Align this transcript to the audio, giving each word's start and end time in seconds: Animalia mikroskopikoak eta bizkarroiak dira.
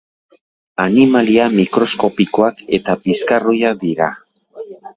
Animalia 0.85 1.45
mikroskopikoak 1.59 2.65
eta 2.81 2.99
bizkarroiak 3.07 3.81
dira. 3.87 4.13